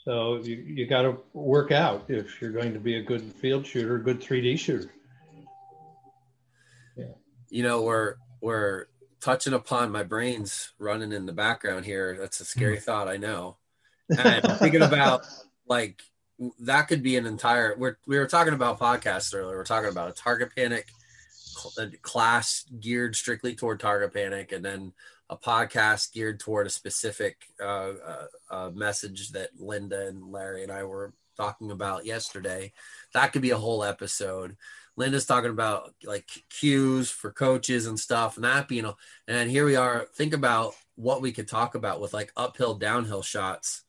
[0.03, 3.65] So you, you got to work out if you're going to be a good field
[3.65, 4.91] shooter, good 3D shooter.
[6.97, 7.05] Yeah.
[7.49, 8.85] you know we're we're
[9.19, 12.83] touching upon my brains running in the background here that's a scary hmm.
[12.83, 13.57] thought i know
[14.15, 15.25] and thinking about
[15.67, 16.03] like
[16.59, 20.09] that could be an entire we're we were talking about podcasts earlier we're talking about
[20.09, 20.87] a target panic
[21.79, 24.93] a class geared strictly toward target panic and then
[25.29, 30.71] a podcast geared toward a specific uh, uh, uh, message that linda and larry and
[30.71, 32.71] i were talking about yesterday
[33.13, 34.55] that could be a whole episode
[34.95, 38.95] Linda's talking about like cues for coaches and stuff, and that being, a,
[39.27, 40.05] and here we are.
[40.15, 43.83] Think about what we could talk about with like uphill, downhill shots,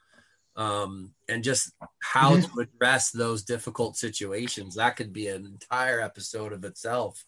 [0.56, 4.76] um, and just how to address those difficult situations.
[4.76, 7.24] That could be an entire episode of itself.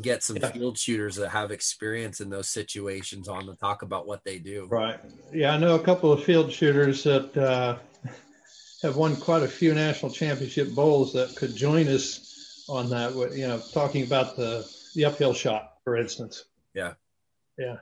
[0.00, 0.50] Get some Yeah.
[0.52, 4.66] field shooters that have experience in those situations on to talk about what they do.
[4.66, 5.00] Right.
[5.32, 7.78] Yeah, I know a couple of field shooters that uh,
[8.82, 13.14] have won quite a few national championship bowls that could join us on that.
[13.14, 16.44] with, You know, talking about the the uphill shot, for instance.
[16.74, 16.94] Yeah,
[17.58, 17.76] Yeah.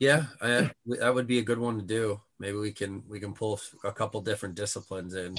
[0.00, 2.20] Yeah, I, that would be a good one to do.
[2.40, 5.36] Maybe we can we can pull a couple different disciplines in.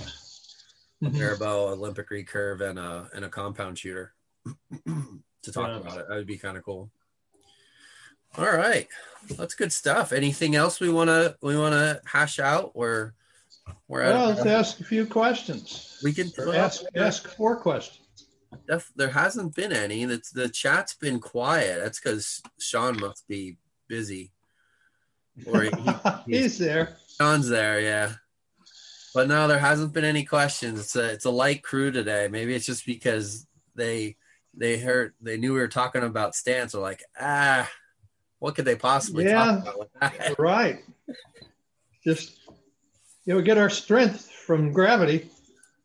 [1.02, 1.20] a Mhm.
[1.20, 4.14] barebow, Olympic recurve, and a and a compound shooter
[5.44, 5.78] to talk Yeah.
[5.78, 6.08] about it.
[6.10, 6.90] That would be kind of cool.
[8.38, 8.88] All right,
[9.38, 10.12] that's good stuff.
[10.12, 12.72] Anything else we wanna we wanna hash out?
[12.74, 13.14] Or
[13.88, 16.00] we're Well, at let's ask a few questions.
[16.04, 18.00] we can Or well, ask ask four questions.
[18.68, 20.06] def- there hasn't been any.
[20.06, 21.80] That's the chat's been quiet.
[21.84, 24.32] That's because Sean must be busy.
[25.46, 25.72] Or he,
[26.26, 26.98] He's there.
[27.20, 28.14] Sean's there, yeah.
[29.14, 30.80] But no, there hasn't been any questions.
[30.80, 32.28] It's a it's a light crew today.
[32.32, 34.18] Maybe it's just because they
[34.56, 36.72] they heard they knew we were talking about stance.
[36.74, 37.70] They're like, ah,
[38.40, 39.34] what could they possibly Yeah.
[39.46, 40.36] talk about with that?
[40.40, 40.84] Right.
[42.04, 42.40] Just
[43.26, 45.30] you know, we get our strength from gravity,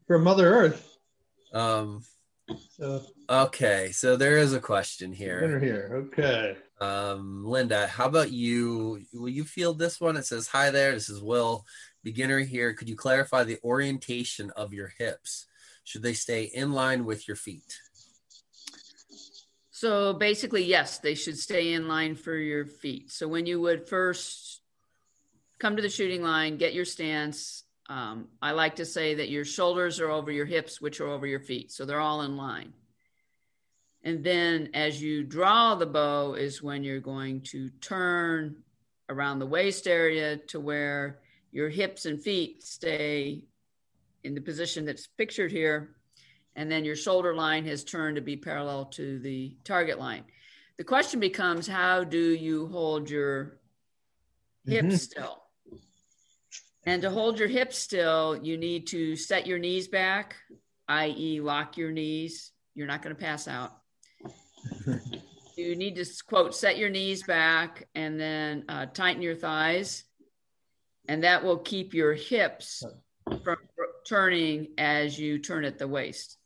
[0.06, 0.88] from Mother Earth.
[1.52, 2.02] Um.
[2.70, 5.58] So Okay, so there is a question here.
[5.60, 6.08] here.
[6.08, 6.56] Okay.
[6.80, 9.02] Um, Linda, how about you?
[9.12, 10.16] Will you field this one?
[10.16, 10.92] It says, "Hi there.
[10.92, 11.66] This is Will,
[12.02, 12.72] beginner here.
[12.72, 15.46] Could you clarify the orientation of your hips?
[15.84, 17.78] Should they stay in line with your feet?"
[19.80, 23.12] So basically, yes, they should stay in line for your feet.
[23.12, 24.60] So when you would first
[25.60, 27.62] come to the shooting line, get your stance.
[27.88, 31.28] Um, I like to say that your shoulders are over your hips, which are over
[31.28, 31.70] your feet.
[31.70, 32.72] So they're all in line.
[34.02, 38.56] And then as you draw the bow, is when you're going to turn
[39.08, 41.20] around the waist area to where
[41.52, 43.44] your hips and feet stay
[44.24, 45.94] in the position that's pictured here.
[46.58, 50.24] And then your shoulder line has turned to be parallel to the target line.
[50.76, 53.60] The question becomes how do you hold your
[54.66, 54.96] hips mm-hmm.
[54.96, 55.42] still?
[56.82, 60.34] And to hold your hips still, you need to set your knees back,
[60.88, 62.50] i.e., lock your knees.
[62.74, 63.78] You're not going to pass out.
[65.56, 70.02] you need to quote set your knees back and then uh, tighten your thighs
[71.06, 72.82] and that will keep your hips
[73.44, 73.58] from
[74.04, 76.37] turning as you turn at the waist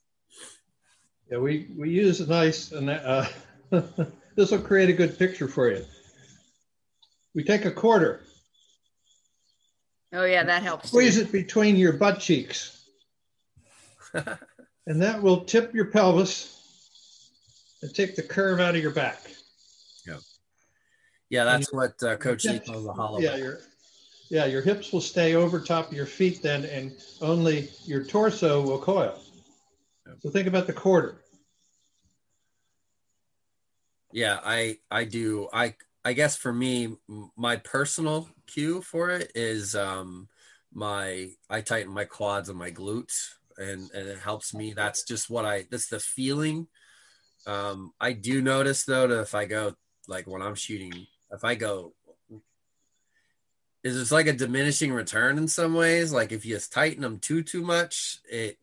[1.32, 3.26] yeah we we use a nice and uh,
[4.36, 5.84] this will create a good picture for you
[7.34, 8.20] we take a quarter
[10.12, 11.22] oh yeah that helps squeeze too.
[11.22, 12.84] it between your butt cheeks
[14.86, 16.52] and that will tip your pelvis
[17.82, 19.18] and take the curve out of your back.
[20.06, 20.18] Yeah.
[21.30, 23.18] Yeah, that's what uh, Coach Lee calls a hollow.
[23.18, 23.60] Yeah, your
[24.30, 28.62] yeah, your hips will stay over top of your feet then, and only your torso
[28.62, 29.18] will coil.
[30.20, 31.21] So think about the quarter.
[34.12, 35.48] Yeah, I I do.
[35.52, 36.96] I I guess for me,
[37.36, 40.28] my personal cue for it is um
[40.72, 44.72] my I tighten my quads and my glutes, and and it helps me.
[44.72, 45.66] That's just what I.
[45.70, 46.68] That's the feeling
[47.46, 49.74] um, I do notice though that if I go
[50.08, 51.94] like when I'm shooting, if I go,
[53.82, 56.12] is it's like a diminishing return in some ways.
[56.12, 58.58] Like if you just tighten them too too much, it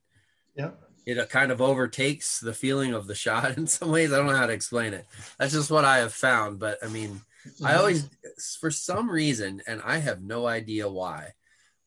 [0.56, 0.72] yeah
[1.18, 4.12] it kind of overtakes the feeling of the shot in some ways.
[4.12, 5.06] I don't know how to explain it.
[5.38, 6.60] That's just what I have found.
[6.60, 7.66] But I mean, mm-hmm.
[7.66, 8.10] I always
[8.60, 11.34] for some reason, and I have no idea why,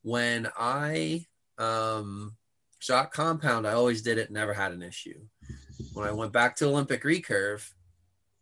[0.03, 1.27] when I
[1.59, 2.37] um
[2.81, 5.21] shot compound, I always did it, never had an issue
[5.95, 7.69] when I went back to Olympic recurve,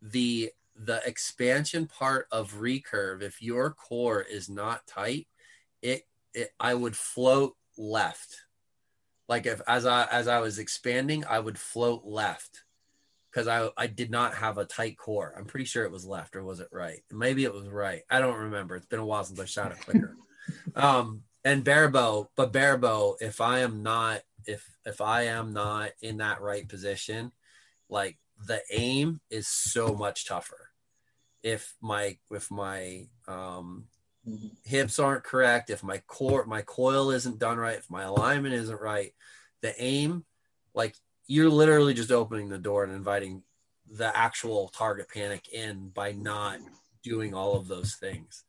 [0.02, 5.26] the the expansion part of recurve, if your core is not tight,
[5.82, 8.36] it, it I would float left.
[9.30, 12.64] Like if as I as I was expanding, I would float left
[13.30, 15.32] because I I did not have a tight core.
[15.38, 16.98] I'm pretty sure it was left or was it right?
[17.12, 18.02] Maybe it was right.
[18.10, 18.74] I don't remember.
[18.74, 20.16] It's been a while since I shot a clicker.
[20.74, 26.16] um and barebow, but barebow, if I am not if if I am not in
[26.16, 27.30] that right position,
[27.88, 30.70] like the aim is so much tougher.
[31.44, 33.84] If my if my um
[34.64, 38.80] hips aren't correct, if my core my coil isn't done right, if my alignment isn't
[38.80, 39.12] right,
[39.60, 40.24] the aim
[40.74, 40.94] like
[41.26, 43.42] you're literally just opening the door and inviting
[43.90, 46.58] the actual target panic in by not
[47.02, 48.44] doing all of those things.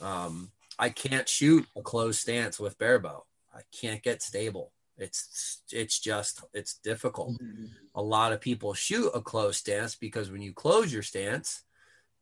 [0.00, 3.24] Um, I can't shoot a closed stance with barebow.
[3.54, 4.72] I can't get stable.
[4.98, 7.32] It's it's just it's difficult.
[7.34, 7.66] Mm-hmm.
[7.94, 11.62] A lot of people shoot a closed stance because when you close your stance,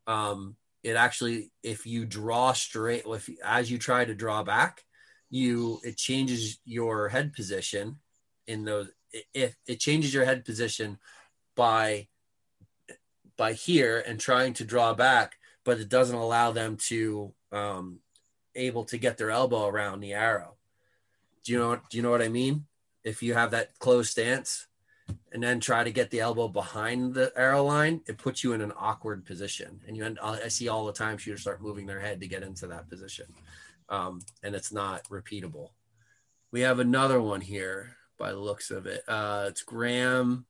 [0.07, 4.85] um, it actually if you draw straight, if as you try to draw back,
[5.31, 7.97] you it changes your head position
[8.47, 8.91] in those.
[9.33, 10.99] If it changes your head position
[11.57, 12.09] by
[13.37, 18.01] by here and trying to draw back, but it doesn't allow them to um,
[18.55, 20.57] able to get their elbow around the arrow.
[21.45, 21.81] Do you know?
[21.89, 22.67] Do you know what I mean?
[23.03, 24.67] If you have that closed stance,
[25.33, 28.61] and then try to get the elbow behind the arrow line, it puts you in
[28.61, 29.81] an awkward position.
[29.87, 32.43] And you, end, I see all the time shooters start moving their head to get
[32.43, 33.27] into that position,
[33.89, 35.71] um, and it's not repeatable.
[36.53, 39.03] We have another one here by the looks of it.
[39.09, 40.47] Uh, it's Graham.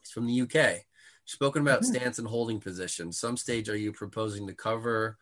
[0.00, 0.82] He's from the UK.
[1.24, 1.94] Spoken about mm-hmm.
[1.94, 3.12] stance and holding position.
[3.12, 5.18] Some stage are you proposing to cover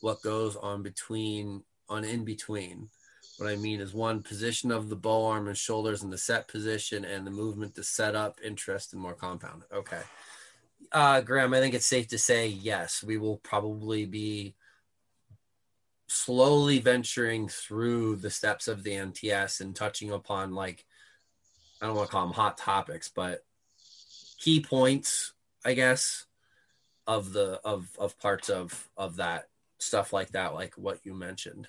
[0.00, 2.88] what goes on between on in between?
[3.38, 6.46] What I mean is one position of the bow arm and shoulders in the set
[6.46, 9.62] position and the movement to set up interest and more compound.
[9.72, 10.00] Okay.
[10.92, 14.54] Uh, Graham, I think it's safe to say yes, we will probably be
[16.06, 20.84] slowly venturing through the steps of the NTS and touching upon like
[21.82, 23.44] I don't want to call them hot topics, but
[24.38, 25.32] key points,
[25.64, 26.26] I guess,
[27.06, 31.68] of the of of parts of of that stuff like that, like what you mentioned.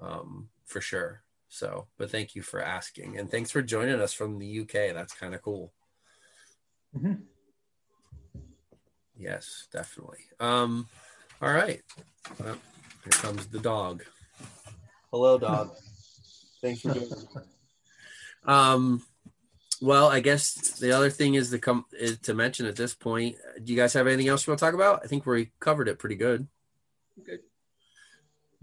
[0.00, 1.22] Um, for sure.
[1.48, 4.94] So, but thank you for asking, and thanks for joining us from the UK.
[4.94, 5.72] That's kind of cool.
[6.96, 7.14] Mm-hmm.
[9.16, 10.24] Yes, definitely.
[10.40, 10.88] Um,
[11.40, 11.82] all right.
[12.38, 12.56] Well,
[13.04, 14.04] here comes the dog.
[15.10, 15.74] Hello, dog.
[16.60, 17.10] thanks for doing.
[18.44, 19.02] um,
[19.80, 23.36] well, I guess the other thing is to come is to mention at this point.
[23.62, 25.00] Do you guys have anything else you want to talk about?
[25.04, 26.46] I think we covered it pretty good.
[27.24, 27.40] Good.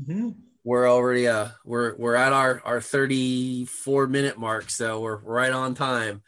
[0.02, 0.30] Mm-hmm.
[0.66, 5.76] We're already uh we're we're at our our 34 minute mark, so we're right on
[5.76, 6.22] time.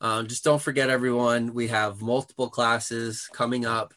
[0.00, 1.52] Um, just don't forget, everyone.
[1.52, 3.92] We have multiple classes coming up.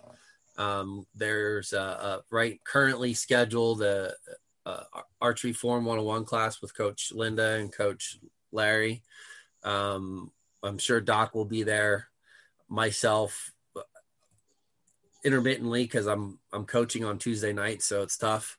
[0.57, 4.13] Um, there's a, a right currently scheduled a,
[4.65, 4.83] a
[5.21, 8.17] archery form 101 class with Coach Linda and Coach
[8.51, 9.01] Larry.
[9.63, 10.31] Um,
[10.61, 12.07] I'm sure Doc will be there.
[12.67, 13.51] Myself,
[15.25, 18.57] intermittently because I'm I'm coaching on Tuesday night, so it's tough.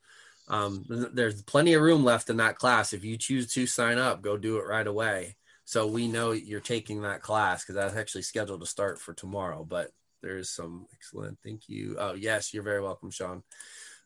[0.48, 2.92] Um, there's plenty of room left in that class.
[2.92, 5.36] If you choose to sign up, go do it right away.
[5.64, 9.64] So we know you're taking that class because that's actually scheduled to start for tomorrow.
[9.68, 9.90] But
[10.22, 11.38] there's some excellent.
[11.42, 11.96] Thank you.
[11.98, 13.42] Oh yes, you're very welcome, Sean.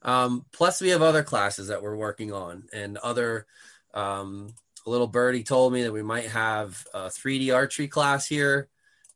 [0.03, 3.47] Um, plus, we have other classes that we're working on and other
[3.93, 4.55] um,
[4.86, 8.68] little birdie told me that we might have a 3D archery class here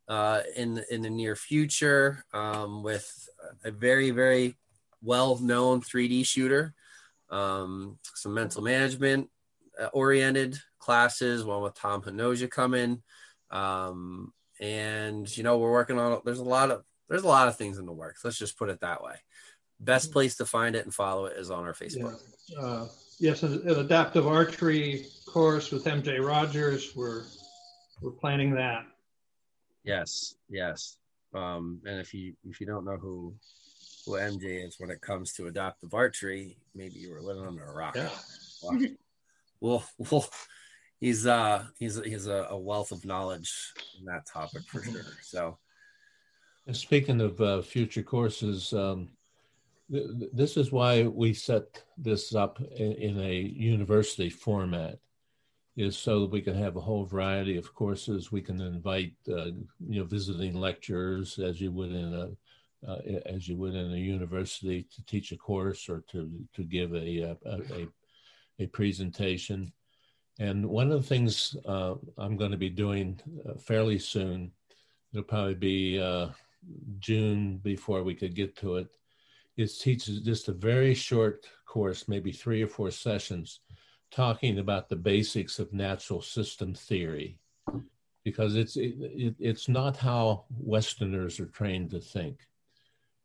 [0.08, 3.28] uh, in in the near future um, with
[3.64, 4.56] a very very
[5.02, 6.74] well known 3D shooter.
[7.30, 9.28] Um, some mental management
[9.80, 13.02] uh, oriented classes, one with Tom Hanoja coming,
[13.50, 16.20] um, and you know we're working on.
[16.24, 18.24] There's a lot of there's a lot of things in the works.
[18.24, 19.14] Let's just put it that way.
[19.80, 22.16] Best place to find it and follow it is on our Facebook.
[22.48, 22.58] Yeah.
[22.58, 26.94] Uh, yes, an, an adaptive archery course with MJ Rogers.
[26.94, 27.24] We're
[28.00, 28.84] we're planning that.
[29.82, 30.96] Yes, yes.
[31.34, 33.34] Um, and if you if you don't know who
[34.04, 37.74] who MJ is when it comes to adaptive archery, maybe you were living under a
[37.74, 37.96] rock.
[37.96, 38.10] Yeah.
[39.60, 40.28] Well, well,
[41.00, 45.04] he's uh he's he's a, a, wealth of knowledge in that topic for sure.
[45.22, 45.58] So,
[46.72, 49.08] speaking of uh, future courses, um,
[49.90, 54.98] th- this is why we set this up in, in a university format
[55.76, 58.30] is so that we can have a whole variety of courses.
[58.30, 59.46] We can invite, uh,
[59.88, 62.30] you know, visiting lecturers as you would in a
[62.86, 66.94] uh, as you would in a university to teach a course or to to give
[66.94, 67.88] a a, a,
[68.58, 69.72] a presentation.
[70.38, 74.50] And one of the things uh, I'm going to be doing uh, fairly soon,
[75.12, 76.28] it'll probably be uh,
[76.98, 78.88] June before we could get to it,
[79.56, 83.60] is teach just a very short course, maybe three or four sessions
[84.10, 87.38] talking about the basics of natural system theory
[88.24, 92.46] because it's it, it, it's not how westerners are trained to think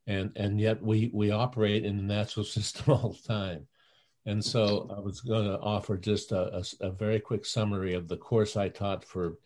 [0.09, 3.65] and and yet we we operate in the natural system all the time
[4.25, 8.07] and so i was going to offer just a, a, a very quick summary of
[8.09, 9.37] the course i taught for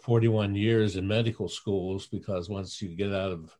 [0.00, 3.56] 41 years in medical schools because once you get out of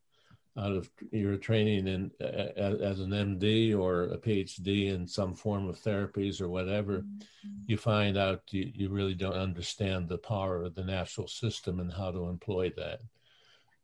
[0.56, 5.78] out of your training in as an MD or a PhD in some form of
[5.78, 7.04] therapies or whatever,
[7.66, 11.92] you find out you, you really don't understand the power of the natural system and
[11.92, 13.00] how to employ that.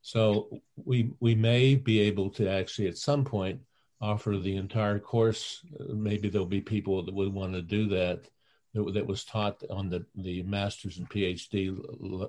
[0.05, 3.59] So we we may be able to actually at some point
[3.99, 5.65] offer the entire course.
[5.79, 8.29] Maybe there'll be people that would want to do that.
[8.75, 11.75] That, that was taught on the the master's and PhD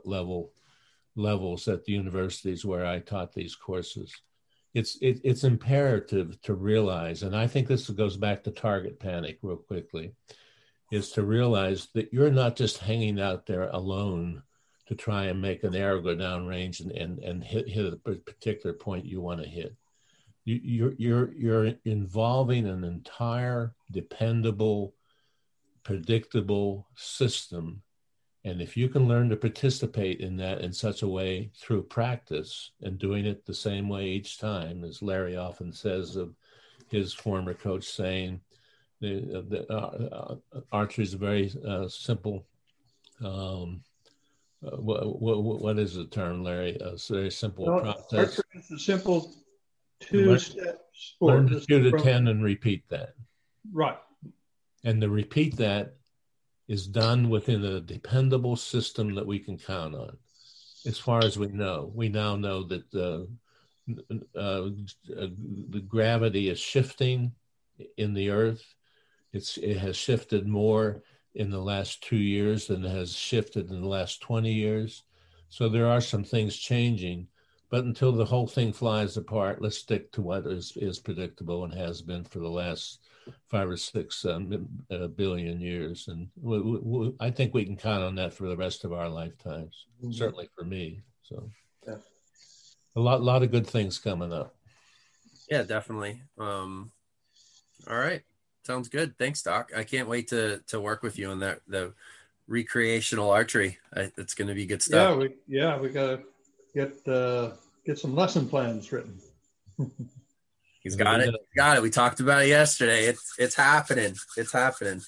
[0.06, 0.52] level
[1.16, 4.10] levels at the universities where I taught these courses
[4.72, 9.38] it's it, it's imperative to realize, and I think this goes back to target panic
[9.42, 10.12] real quickly,
[10.90, 14.42] is to realize that you're not just hanging out there alone
[14.86, 17.96] to try and make an arrow go down range and, and, and hit, hit a
[17.96, 19.74] particular point you want to hit.
[20.44, 24.94] You, you're, you're, you're involving an entire dependable,
[25.82, 27.82] predictable system
[28.46, 32.70] and if you can learn to participate in that in such a way through practice
[32.80, 36.32] and doing it the same way each time, as Larry often says of
[36.88, 38.40] his former coach saying,
[39.00, 42.46] the, the uh, uh, archery is a very uh, simple.
[43.22, 43.82] Um,
[44.64, 46.80] uh, what, what, what is the term, Larry?
[46.80, 48.40] Uh, a very simple well, process.
[48.54, 49.34] It's a simple
[50.00, 51.34] two-step sport.
[51.34, 53.14] Learn to shoot a ten and repeat that.
[53.72, 53.98] Right.
[54.84, 55.94] And to repeat that
[56.68, 60.16] is done within a dependable system that we can count on.
[60.84, 63.28] As far as we know, we now know that the,
[64.36, 64.68] uh,
[65.14, 67.32] the gravity is shifting
[67.96, 68.64] in the Earth.
[69.32, 71.02] It's, it has shifted more
[71.36, 75.04] in the last two years than it has shifted in the last 20 years.
[75.48, 77.28] So there are some things changing.
[77.68, 81.74] But until the whole thing flies apart, let's stick to what is, is predictable and
[81.74, 83.00] has been for the last
[83.48, 88.02] five or six um, uh, billion years, and we, we, I think we can count
[88.02, 89.86] on that for the rest of our lifetimes.
[90.02, 90.12] Mm-hmm.
[90.12, 91.02] Certainly for me.
[91.22, 91.50] So,
[91.86, 91.96] yeah.
[92.94, 94.54] a lot, lot of good things coming up.
[95.50, 96.22] Yeah, definitely.
[96.38, 96.92] Um,
[97.88, 98.22] all right,
[98.66, 99.16] sounds good.
[99.18, 99.70] Thanks, Doc.
[99.74, 101.94] I can't wait to to work with you on that the
[102.48, 103.78] recreational archery.
[103.94, 105.10] It's going to be good stuff.
[105.10, 106.22] Yeah, we yeah we got to
[106.74, 107.52] get uh,
[107.84, 109.18] get some lesson plans written.
[110.82, 111.34] He's got it.
[111.56, 111.82] Got it.
[111.82, 113.06] We talked about it yesterday.
[113.06, 114.14] It's it's happening.
[114.36, 115.02] It's happening.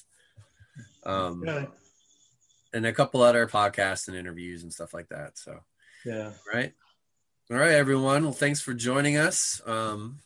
[1.05, 1.69] Um, okay.
[2.75, 5.39] and a couple other podcasts and interviews and stuff like that.
[5.39, 5.61] So
[6.05, 6.73] yeah, right.
[7.51, 8.25] All right, everyone.
[8.25, 9.63] Well, thanks for joining us.
[9.65, 10.19] Um,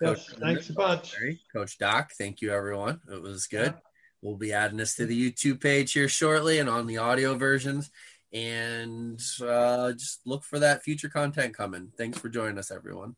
[0.00, 1.14] yes, Coach thanks a bunch.
[1.52, 3.00] Coach Doc, thank you, everyone.
[3.10, 3.72] It was good.
[3.74, 3.80] Yeah.
[4.22, 7.90] We'll be adding this to the YouTube page here shortly and on the audio versions.
[8.32, 11.92] And uh, just look for that future content coming.
[11.96, 13.14] Thanks for joining us, everyone.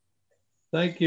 [0.72, 1.07] Thank you.